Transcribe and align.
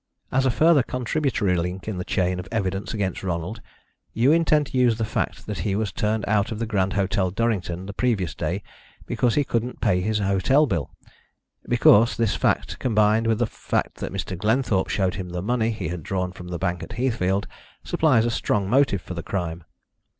"As 0.31 0.47
a 0.47 0.49
further 0.49 0.81
contributory 0.81 1.55
link 1.55 1.87
in 1.87 1.97
the 1.99 2.03
chain 2.03 2.39
of 2.39 2.47
evidence 2.51 2.91
against 2.91 3.21
Ronald, 3.21 3.61
you 4.13 4.31
intend 4.31 4.65
to 4.65 4.77
use 4.79 4.97
the 4.97 5.05
fact 5.05 5.45
that 5.45 5.59
he 5.59 5.75
was 5.75 5.91
turned 5.91 6.25
out 6.27 6.51
of 6.51 6.57
the 6.57 6.65
Grand 6.65 6.93
Hotel, 6.93 7.29
Durrington, 7.29 7.85
the 7.85 7.93
previous 7.93 8.33
day 8.33 8.63
because 9.05 9.35
he 9.35 9.43
couldn't 9.43 9.79
pay 9.79 10.01
his 10.01 10.17
hotel 10.17 10.65
bill, 10.65 10.89
because 11.69 12.17
this 12.17 12.33
fact, 12.33 12.79
combined 12.79 13.27
with 13.27 13.37
the 13.37 13.45
fact 13.45 13.97
that 13.97 14.11
Mr. 14.11 14.35
Glenthorpe 14.35 14.89
showed 14.89 15.13
him 15.13 15.29
the 15.29 15.41
money 15.43 15.69
he 15.69 15.89
had 15.89 16.01
drawn 16.01 16.31
from 16.31 16.47
the 16.47 16.57
bank 16.57 16.81
at 16.81 16.93
Heathfield, 16.93 17.45
supplies 17.83 18.25
a 18.25 18.31
strong 18.31 18.67
motive 18.67 19.03
for 19.03 19.13
the 19.13 19.21
crime. 19.21 19.63